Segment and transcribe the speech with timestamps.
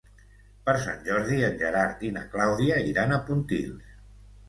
[0.69, 3.97] Per Sant Jordi en Gerard i na Clàudia iran a Pontils.